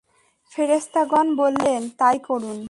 ফেরেশতাগণ 0.51 1.27
বললেন, 1.35 1.81
তাই 1.97 2.17
করুন। 2.19 2.57